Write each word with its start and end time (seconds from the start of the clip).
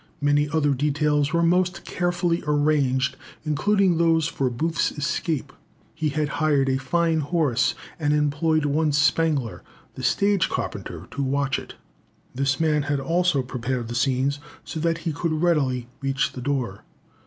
Many 0.19 0.49
other 0.49 0.73
details 0.73 1.31
were 1.31 1.43
most 1.43 1.85
carefully 1.85 2.41
arranged, 2.47 3.17
including 3.45 3.99
those 3.99 4.25
for 4.27 4.49
Booth's 4.49 4.91
escape. 4.91 5.53
He 5.93 6.09
had 6.09 6.27
hired 6.41 6.69
a 6.69 6.79
fine 6.79 7.19
horse, 7.19 7.75
and 7.99 8.11
employed 8.11 8.65
one 8.65 8.93
Spangler, 8.93 9.61
the 9.93 10.01
stage 10.01 10.49
carpenter, 10.49 11.05
to 11.11 11.21
watch 11.21 11.59
it. 11.59 11.75
This 12.33 12.59
man 12.59 12.81
had 12.81 12.99
also 12.99 13.43
prepared 13.43 13.89
the 13.89 13.93
scenes 13.93 14.39
so 14.63 14.79
that 14.79 14.97
he 15.05 15.13
could 15.13 15.33
readily 15.33 15.87
reach 16.01 16.31
the 16.31 16.41
door. 16.41 16.83